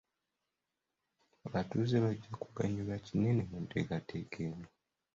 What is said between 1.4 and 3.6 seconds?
Abatuuze bajja kuganyulwa kinene mu